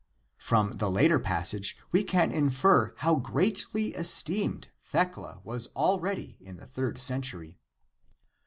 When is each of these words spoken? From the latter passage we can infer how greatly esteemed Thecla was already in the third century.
From 0.39 0.77
the 0.77 0.89
latter 0.89 1.19
passage 1.19 1.77
we 1.91 2.03
can 2.03 2.31
infer 2.31 2.95
how 2.97 3.17
greatly 3.17 3.89
esteemed 3.89 4.69
Thecla 4.81 5.41
was 5.43 5.67
already 5.75 6.39
in 6.41 6.55
the 6.55 6.65
third 6.65 6.97
century. 6.97 7.59